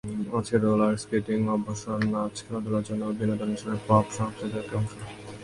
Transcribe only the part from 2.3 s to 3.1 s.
খেলাধুলার জন্য